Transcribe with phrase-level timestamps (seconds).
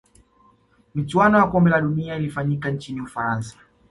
[0.95, 3.57] michuano ya kombe la dunia ilifanyika nchini ufaransa